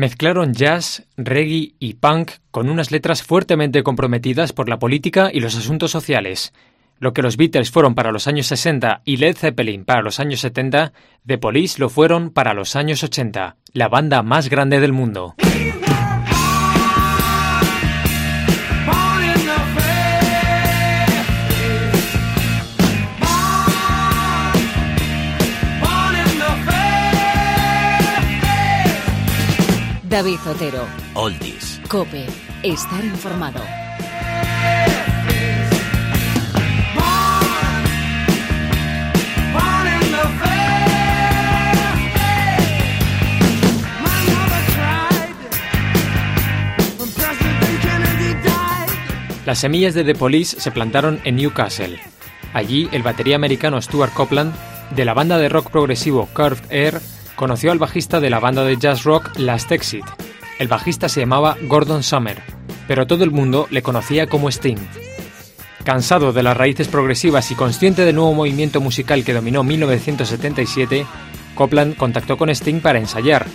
[0.00, 5.58] Mezclaron jazz, reggae y punk con unas letras fuertemente comprometidas por la política y los
[5.58, 6.54] asuntos sociales.
[7.00, 10.40] Lo que los Beatles fueron para los años 60 y Led Zeppelin para los años
[10.40, 10.94] 70,
[11.26, 15.34] The Police lo fueron para los años 80, la banda más grande del mundo.
[30.10, 30.88] David Otero.
[31.14, 31.80] Oldies.
[31.88, 32.26] Cope.
[32.64, 33.60] Estar informado.
[49.46, 52.00] Las semillas de The Police se plantaron en Newcastle.
[52.52, 54.52] Allí, el batería americano Stuart Copeland,
[54.90, 57.00] de la banda de rock progresivo Curved Air,
[57.40, 60.04] conoció al bajista de la banda de jazz rock Last Exit.
[60.58, 62.36] El bajista se llamaba Gordon Summer,
[62.86, 64.76] pero todo el mundo le conocía como Sting.
[65.82, 71.06] Cansado de las raíces progresivas y consciente del nuevo movimiento musical que dominó 1977,
[71.54, 73.46] Copland contactó con Sting para ensayar.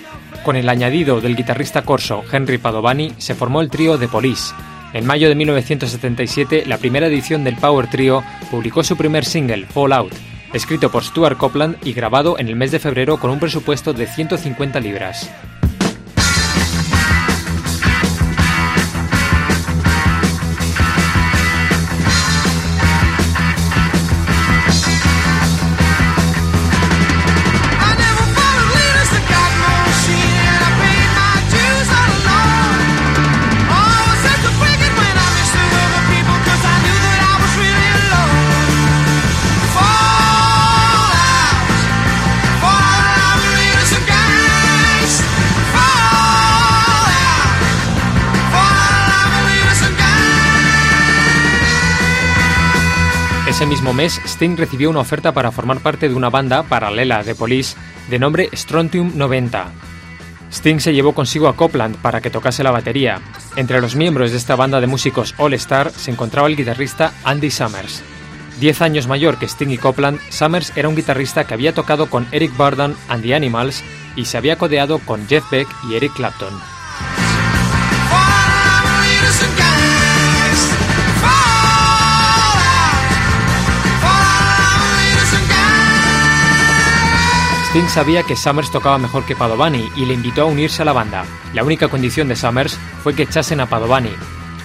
[0.44, 4.52] Con el añadido del guitarrista corso Henry Padovani se formó el trío The Police.
[4.94, 9.94] En mayo de 1977, la primera edición del Power Trio publicó su primer single, Fall
[9.94, 10.14] Out,
[10.56, 14.08] escrito por Stuart Copeland y grabado en el mes de febrero con un presupuesto de
[14.08, 15.30] 150 libras.
[53.56, 57.36] Ese mismo mes, Sting recibió una oferta para formar parte de una banda paralela de
[57.36, 57.78] Police
[58.10, 59.72] de nombre Strontium 90.
[60.52, 63.22] Sting se llevó consigo a Copland para que tocase la batería.
[63.56, 67.50] Entre los miembros de esta banda de músicos All Star se encontraba el guitarrista Andy
[67.50, 68.04] Summers.
[68.60, 72.28] Diez años mayor que Sting y Copland, Summers era un guitarrista que había tocado con
[72.34, 73.86] Eric Burdon and the Animals
[74.18, 76.75] y se había codeado con Jeff Beck y Eric Clapton.
[87.76, 90.94] Sting sabía que Summers tocaba mejor que Padovani y le invitó a unirse a la
[90.94, 91.26] banda.
[91.54, 94.14] La única condición de Summers fue que echasen a Padovani.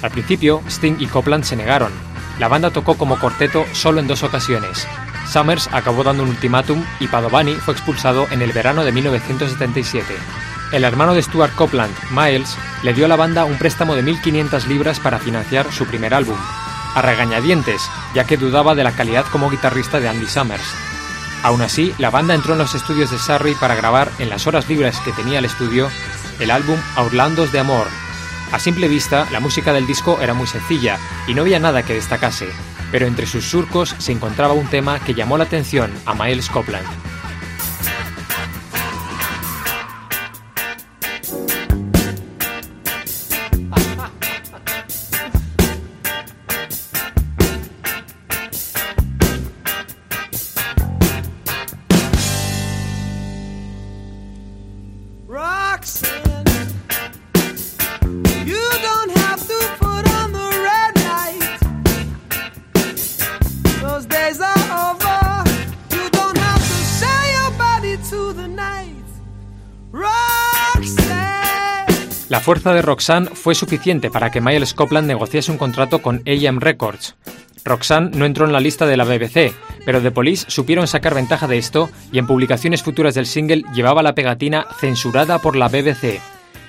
[0.00, 1.90] Al principio, Sting y Copland se negaron.
[2.38, 4.86] La banda tocó como corteto solo en dos ocasiones.
[5.28, 10.06] Summers acabó dando un ultimátum y Padovani fue expulsado en el verano de 1977.
[10.70, 14.66] El hermano de Stuart Copland, Miles, le dio a la banda un préstamo de 1.500
[14.66, 16.38] libras para financiar su primer álbum.
[16.94, 17.82] A regañadientes,
[18.14, 20.89] ya que dudaba de la calidad como guitarrista de Andy Summers.
[21.42, 24.68] Aún así, la banda entró en los estudios de Surrey para grabar, en las horas
[24.68, 25.88] libres que tenía el estudio,
[26.38, 27.86] el álbum Outlandos de Amor.
[28.52, 31.94] A simple vista, la música del disco era muy sencilla y no había nada que
[31.94, 32.48] destacase,
[32.92, 37.09] pero entre sus surcos se encontraba un tema que llamó la atención a Miles Copland.
[72.40, 76.58] La fuerza de Roxanne fue suficiente para que Miles Copland negociase un contrato con AM
[76.58, 77.14] Records.
[77.66, 79.52] Roxanne no entró en la lista de la BBC,
[79.84, 84.02] pero The Police supieron sacar ventaja de esto y en publicaciones futuras del single llevaba
[84.02, 86.22] la pegatina censurada por la BBC.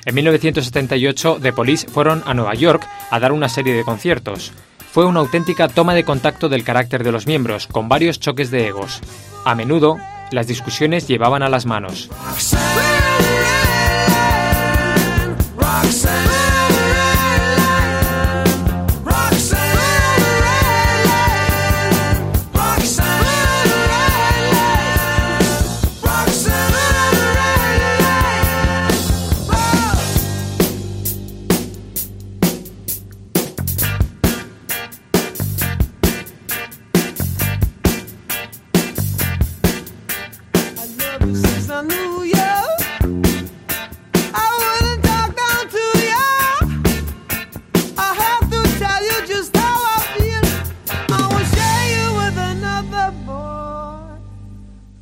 [0.04, 4.52] En 1978, The Police fueron a Nueva York a dar una serie de conciertos.
[4.92, 8.68] Fue una auténtica toma de contacto del carácter de los miembros, con varios choques de
[8.68, 9.00] egos.
[9.46, 10.00] A menudo,
[10.32, 12.10] las discusiones llevaban a las manos.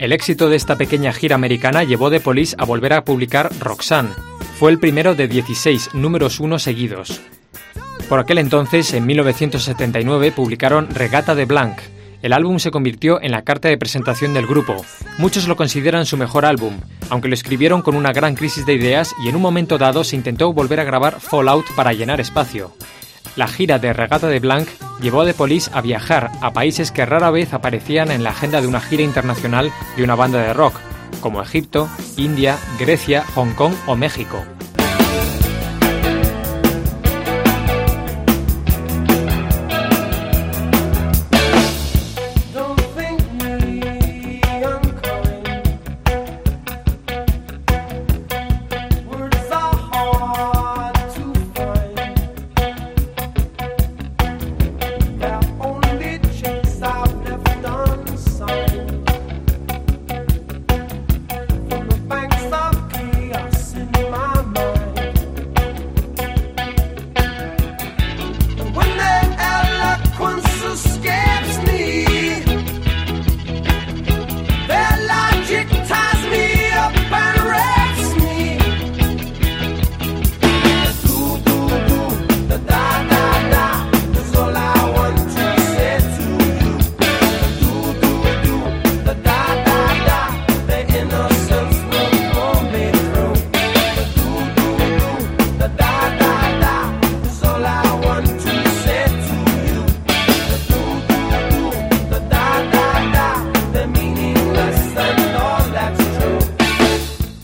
[0.10, 4.10] El éxito de esta pequeña gira americana llevó The Police a volver a publicar Roxanne.
[4.58, 7.22] Fue el primero de 16 números 1 seguidos.
[8.08, 11.78] Por aquel entonces, en 1979, publicaron Regata de Blanc,
[12.22, 14.76] el álbum se convirtió en la carta de presentación del grupo.
[15.18, 16.78] Muchos lo consideran su mejor álbum,
[17.10, 20.18] aunque lo escribieron con una gran crisis de ideas y en un momento dado se
[20.18, 22.74] intentó volver a grabar Fallout para llenar espacio.
[23.38, 24.68] La gira de Regata de Blanc
[25.02, 28.60] llevó a The Police a viajar a países que rara vez aparecían en la agenda
[28.60, 30.76] de una gira internacional de una banda de rock,
[31.22, 31.88] como Egipto,
[32.18, 34.44] India, Grecia, Hong Kong o México.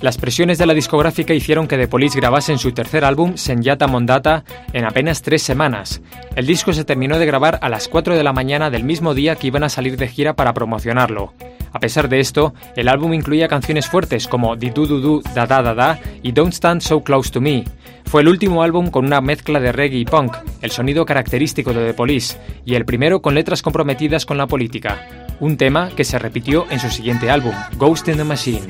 [0.06, 4.44] Las presiones de la discográfica hicieron que The Police grabasen su tercer álbum, Senyata Mondata,
[4.72, 6.00] en apenas tres semanas.
[6.36, 9.36] El disco se terminó de grabar a las 4 de la mañana del mismo día
[9.36, 11.34] que iban a salir de gira para promocionarlo.
[11.74, 15.48] A pesar de esto, el álbum incluía canciones fuertes como Di Du Du Du Da
[15.48, 17.63] Da Da Da y Don't Stand So Close to Me.
[18.06, 21.84] Fue el último álbum con una mezcla de reggae y punk, el sonido característico de
[21.84, 25.01] The Police, y el primero con letras comprometidas con la política.
[25.40, 28.68] Un tema que se repitió en su siguiente álbum, Ghost in the Machine.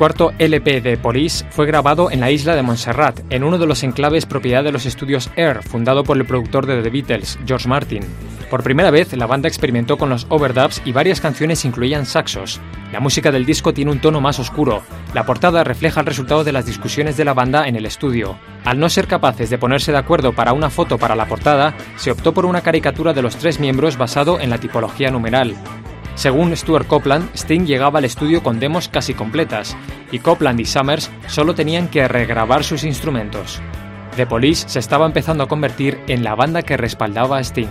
[0.00, 3.82] Cuarto LP de Police fue grabado en la isla de Montserrat, en uno de los
[3.82, 8.02] enclaves propiedad de los estudios Air, fundado por el productor de The Beatles, George Martin.
[8.48, 12.62] Por primera vez, la banda experimentó con los overdubs y varias canciones incluían saxos.
[12.94, 14.82] La música del disco tiene un tono más oscuro.
[15.12, 18.38] La portada refleja el resultado de las discusiones de la banda en el estudio.
[18.64, 22.10] Al no ser capaces de ponerse de acuerdo para una foto para la portada, se
[22.10, 25.56] optó por una caricatura de los tres miembros basado en la tipología numeral.
[26.20, 29.74] Según Stuart Copeland, Sting llegaba al estudio con demos casi completas,
[30.12, 33.58] y Copeland y Summers solo tenían que regrabar sus instrumentos.
[34.16, 37.70] The Police se estaba empezando a convertir en la banda que respaldaba a Sting.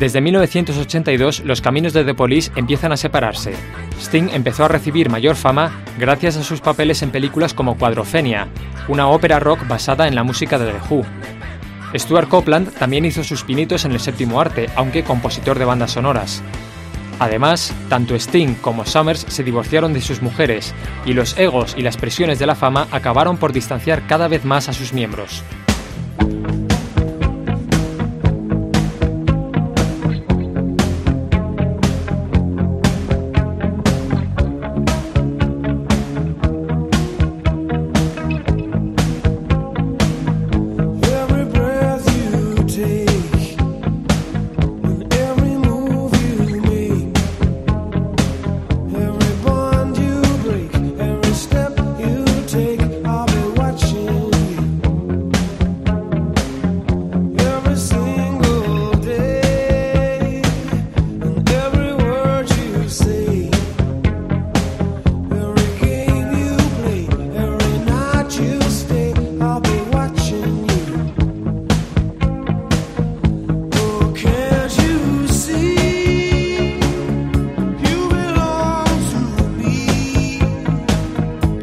[0.00, 3.52] Desde 1982 los caminos de The Police empiezan a separarse.
[4.00, 8.48] Sting empezó a recibir mayor fama gracias a sus papeles en películas como Quadrophenia,
[8.88, 11.04] una ópera rock basada en la música de The Who.
[11.94, 16.42] Stuart Copeland también hizo sus pinitos en el séptimo arte, aunque compositor de bandas sonoras.
[17.18, 21.98] Además, tanto Sting como Summers se divorciaron de sus mujeres, y los egos y las
[21.98, 25.44] presiones de la fama acabaron por distanciar cada vez más a sus miembros.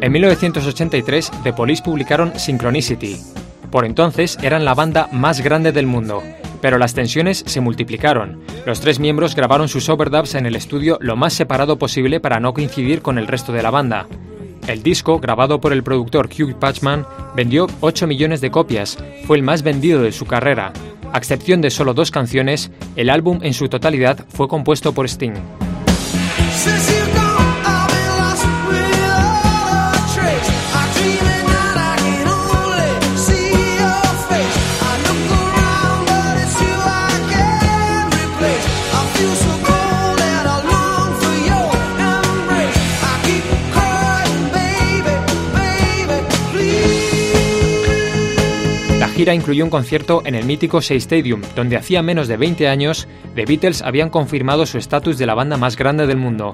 [0.00, 3.16] En 1983, The Police publicaron Synchronicity.
[3.70, 6.22] Por entonces eran la banda más grande del mundo,
[6.60, 8.40] pero las tensiones se multiplicaron.
[8.64, 12.54] Los tres miembros grabaron sus overdubs en el estudio lo más separado posible para no
[12.54, 14.06] coincidir con el resto de la banda.
[14.68, 19.42] El disco, grabado por el productor Hugh Patchman, vendió 8 millones de copias, fue el
[19.42, 20.72] más vendido de su carrera.
[21.12, 25.34] A excepción de solo dos canciones, el álbum en su totalidad fue compuesto por Sting.
[49.28, 53.06] Gira incluyó un concierto en el mítico Shea Stadium, donde hacía menos de 20 años
[53.34, 56.52] The Beatles habían confirmado su estatus de la banda más grande del mundo.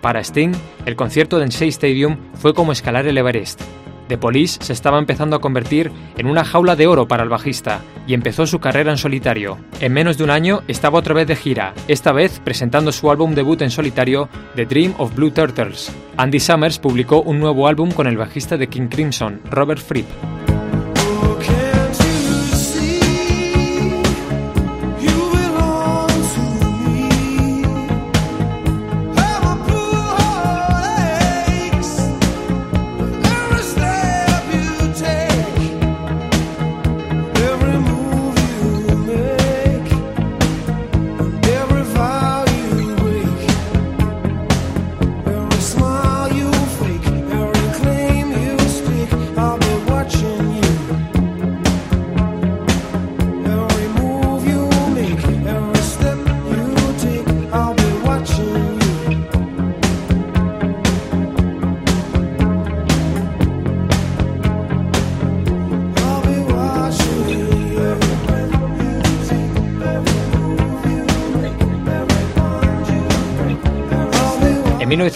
[0.00, 0.52] Para Sting,
[0.86, 3.60] el concierto en Shea Stadium fue como escalar el Everest.
[4.08, 7.82] The Police se estaba empezando a convertir en una jaula de oro para el bajista
[8.06, 9.58] y empezó su carrera en solitario.
[9.80, 13.34] En menos de un año estaba otra vez de gira, esta vez presentando su álbum
[13.34, 15.92] debut en solitario, The Dream of Blue Turtles.
[16.16, 20.06] Andy Summers publicó un nuevo álbum con el bajista de King Crimson, Robert Fripp.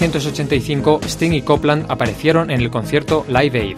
[0.01, 3.77] 1985, Sting y Copland aparecieron en el concierto Live Aid.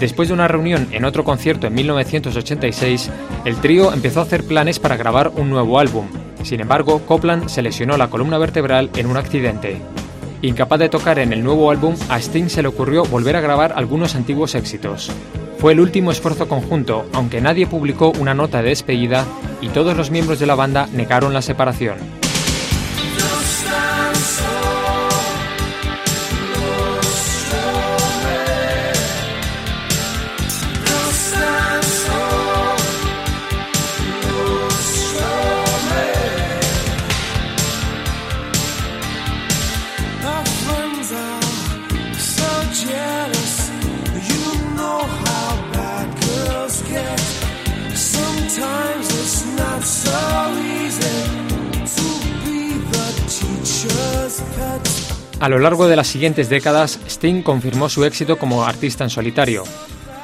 [0.00, 3.10] Después de una reunión en otro concierto en 1986,
[3.44, 6.08] el trío empezó a hacer planes para grabar un nuevo álbum.
[6.42, 9.76] Sin embargo, Copland se lesionó la columna vertebral en un accidente.
[10.42, 13.74] Incapaz de tocar en el nuevo álbum, a Sting se le ocurrió volver a grabar
[13.76, 15.12] algunos antiguos éxitos.
[15.58, 19.24] Fue el último esfuerzo conjunto, aunque nadie publicó una nota de despedida
[19.60, 22.21] y todos los miembros de la banda negaron la separación.
[55.42, 59.64] A lo largo de las siguientes décadas, Sting confirmó su éxito como artista en solitario.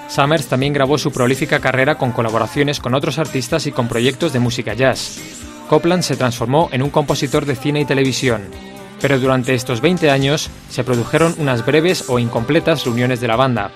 [0.08, 4.38] Summers también grabó su prolífica carrera con colaboraciones con otros artistas y con proyectos de
[4.38, 5.18] música jazz.
[5.68, 8.42] Copland se transformó en un compositor de cine y televisión,
[9.00, 13.72] pero durante estos 20 años se produjeron unas breves o incompletas reuniones de la banda.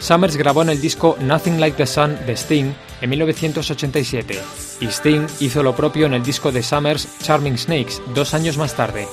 [0.00, 4.40] Summers grabó en el disco Nothing Like the Sun de Sting en 1987
[4.80, 8.74] y Sting hizo lo propio en el disco de Summers Charming Snakes dos años más
[8.74, 9.06] tarde.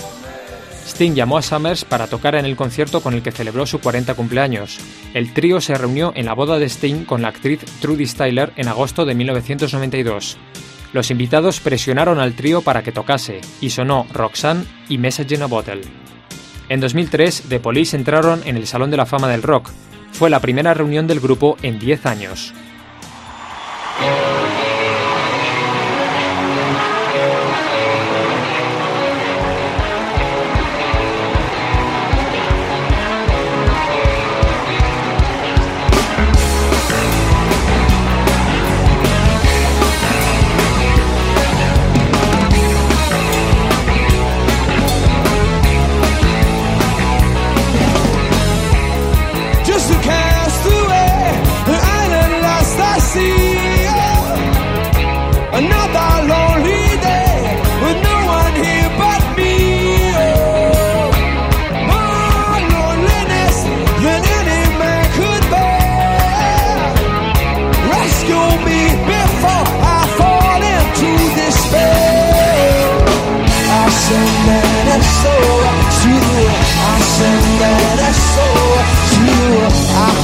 [0.87, 4.13] Sting llamó a Summers para tocar en el concierto con el que celebró su 40
[4.15, 4.79] cumpleaños.
[5.13, 8.69] El trío se reunió en la boda de Sting con la actriz Trudy Styler en
[8.69, 10.37] agosto de 1992.
[10.93, 15.47] Los invitados presionaron al trío para que tocase, y sonó Roxanne y Message in a
[15.47, 15.81] Bottle.
[16.69, 19.69] En 2003, The Police entraron en el Salón de la Fama del Rock.
[20.13, 22.53] Fue la primera reunión del grupo en 10 años.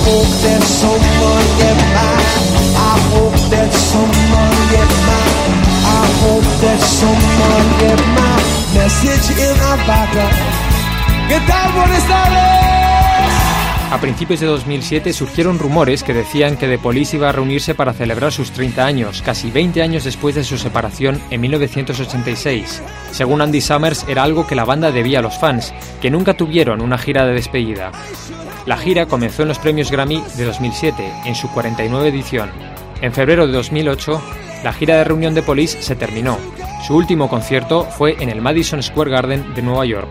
[0.03, 2.43] hope that someone get mine.
[2.75, 5.53] I hope that someone get mine.
[5.99, 8.35] I hope that someone get my
[8.75, 10.25] message in our vodka.
[11.29, 11.71] ¿Qué tal?
[11.73, 12.42] Buenas tardes.
[13.93, 17.93] A principios de 2007 surgieron rumores que decían que The Police iba a reunirse para
[17.93, 22.81] celebrar sus 30 años, casi 20 años después de su separación en 1986.
[23.11, 26.81] Según Andy Summers, era algo que la banda debía a los fans, que nunca tuvieron
[26.81, 27.91] una gira de despedida.
[28.65, 32.49] La gira comenzó en los premios Grammy de 2007, en su 49 edición.
[32.99, 34.23] En febrero de 2008,
[34.63, 36.39] la gira de reunión de Police se terminó.
[36.87, 40.09] Su último concierto fue en el Madison Square Garden de Nueva York.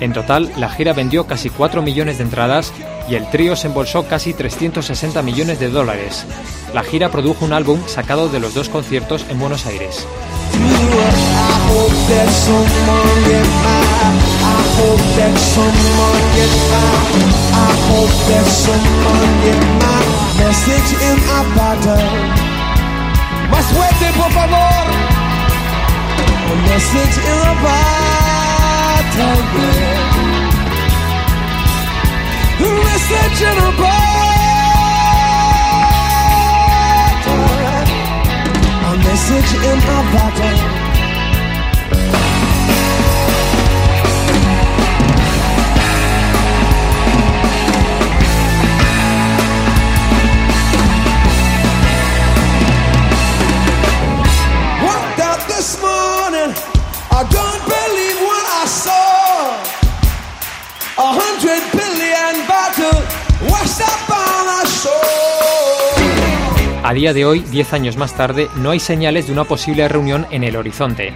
[0.00, 2.72] En total, la gira vendió casi 4 millones de entradas
[3.08, 6.26] y el trío se embolsó casi 360 millones de dólares.
[6.74, 10.06] La gira produjo un álbum sacado de los dos conciertos en Buenos Aires.
[33.08, 33.96] Message in a bottle.
[38.84, 40.75] A message in a bottle.
[66.86, 70.24] A día de hoy, 10 años más tarde, no hay señales de una posible reunión
[70.30, 71.12] en el horizonte.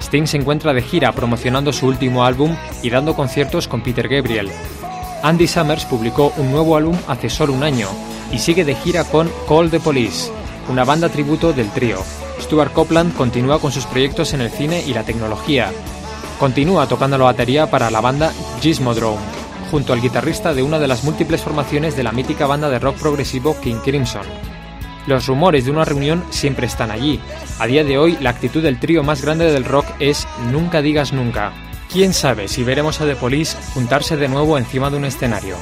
[0.00, 4.50] Sting se encuentra de gira promocionando su último álbum y dando conciertos con Peter Gabriel.
[5.22, 7.88] Andy Summers publicó un nuevo álbum hace solo un año
[8.32, 10.32] y sigue de gira con Call the Police,
[10.70, 11.98] una banda tributo del trío.
[12.40, 15.70] Stuart Copeland continúa con sus proyectos en el cine y la tecnología.
[16.38, 18.32] Continúa tocando la batería para la banda
[18.62, 19.20] Gizmodrome,
[19.70, 22.96] junto al guitarrista de una de las múltiples formaciones de la mítica banda de rock
[22.96, 24.26] progresivo King Crimson.
[25.06, 27.20] Los rumores de una reunión siempre están allí.
[27.58, 31.12] A día de hoy, la actitud del trío más grande del rock es nunca digas
[31.12, 31.52] nunca.
[31.90, 35.56] ¿Quién sabe si veremos a The Police juntarse de nuevo encima de un escenario?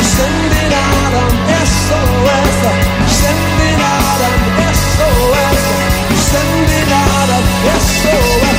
[0.00, 1.34] Send it out an
[1.66, 2.58] SOS.
[3.20, 4.40] Sending out an
[4.72, 5.60] SOS.
[6.30, 7.44] Sending out an
[7.80, 8.51] SOS.